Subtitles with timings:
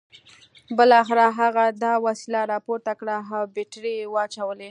[0.77, 4.59] بالاخره هغه دا وسیله راپورته کړه او بیټرۍ یې واچولې